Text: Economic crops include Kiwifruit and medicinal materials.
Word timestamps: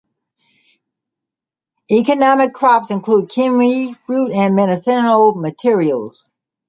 Economic 1.91 2.53
crops 2.53 2.89
include 2.89 3.29
Kiwifruit 3.29 4.33
and 4.33 4.55
medicinal 4.55 5.35
materials. 5.35 6.27